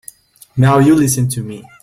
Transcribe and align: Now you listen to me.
Now 0.57 0.79
you 0.79 0.95
listen 0.95 1.29
to 1.29 1.43
me. 1.43 1.63